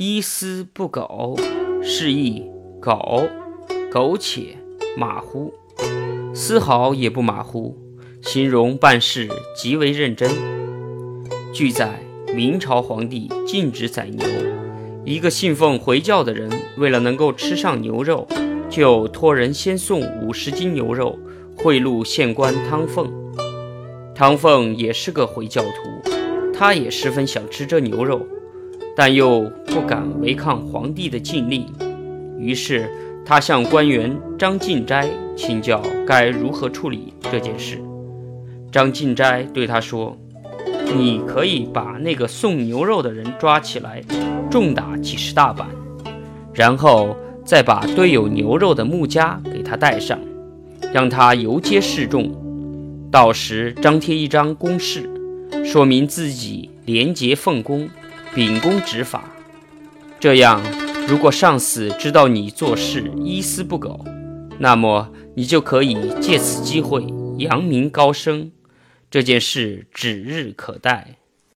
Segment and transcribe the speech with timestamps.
[0.00, 1.36] 一丝不苟，
[1.82, 2.44] 是意
[2.80, 3.28] 苟，
[3.90, 4.56] 苟且
[4.96, 5.52] 马虎，
[6.32, 7.76] 丝毫也不马虎，
[8.22, 10.30] 形容办事极为认真。
[11.52, 11.98] 据载，
[12.32, 14.24] 明朝皇帝禁止宰牛，
[15.04, 18.24] 一个信奉回教的人，为了能够吃上牛肉，
[18.70, 21.18] 就托人先送五十斤牛肉
[21.56, 23.12] 贿赂县官汤凤。
[24.14, 26.12] 汤凤也是个回教徒，
[26.54, 28.24] 他也十分想吃这牛肉。
[29.00, 29.48] 但又
[29.78, 31.64] 不敢违抗皇帝的禁令，
[32.36, 32.90] 于是
[33.24, 37.78] 他向官员张进斋请教该如何处理这件事。
[38.72, 40.18] 张进斋对他说
[40.98, 44.02] ：“你可以把那个送牛肉的人抓起来，
[44.50, 45.68] 重打几十大板，
[46.52, 50.18] 然后再把堆有牛肉的木枷给他带上，
[50.92, 52.34] 让他游街示众。
[53.12, 55.08] 到时张贴一张公示，
[55.64, 57.88] 说明自己廉洁奉公。”
[58.34, 59.24] 秉公执法，
[60.20, 60.60] 这样，
[61.06, 64.04] 如果上司知道你做事一丝不苟，
[64.58, 67.06] 那么你就可以借此机会
[67.38, 68.50] 扬名高升。
[69.10, 71.18] 这件事指日可待。